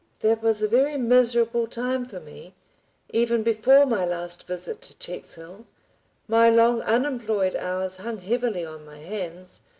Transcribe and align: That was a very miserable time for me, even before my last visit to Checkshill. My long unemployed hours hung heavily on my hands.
That 0.21 0.41
was 0.41 0.63
a 0.63 0.67
very 0.67 0.97
miserable 0.97 1.67
time 1.67 2.05
for 2.05 2.19
me, 2.19 2.55
even 3.13 3.43
before 3.43 3.85
my 3.85 4.03
last 4.03 4.47
visit 4.47 4.81
to 4.81 4.97
Checkshill. 4.97 5.67
My 6.27 6.49
long 6.49 6.81
unemployed 6.81 7.55
hours 7.55 7.97
hung 7.97 8.17
heavily 8.17 8.65
on 8.65 8.83
my 8.83 8.97
hands. 8.97 9.61